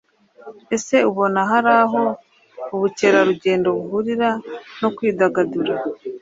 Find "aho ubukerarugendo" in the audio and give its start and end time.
1.81-3.67